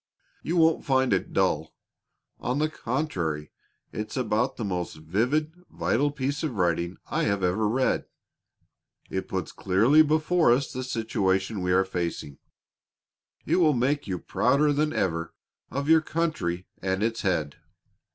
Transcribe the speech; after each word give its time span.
You 0.41 0.55
won't 0.57 0.83
find 0.83 1.13
it 1.13 1.31
dull. 1.31 1.75
On 2.39 2.57
the 2.57 2.71
contrary 2.71 3.51
it's 3.91 4.17
about 4.17 4.57
the 4.57 4.65
most 4.65 4.95
vivid, 4.95 5.53
vital 5.69 6.09
piece 6.09 6.41
of 6.41 6.55
writing 6.55 6.97
I 7.11 7.25
have 7.25 7.43
ever 7.43 7.67
read. 7.69 8.05
It 9.11 9.27
puts 9.27 9.51
clearly 9.51 10.01
before 10.01 10.51
us 10.51 10.73
the 10.73 10.83
situation 10.83 11.61
we 11.61 11.71
are 11.71 11.85
facing. 11.85 12.39
It 13.45 13.57
will 13.57 13.75
make 13.75 14.07
you 14.07 14.17
prouder 14.17 14.73
than 14.73 14.91
ever 14.91 15.35
of 15.69 15.87
your 15.87 16.01
country 16.01 16.65
and 16.81 17.03
its 17.03 17.21
head." 17.21 17.57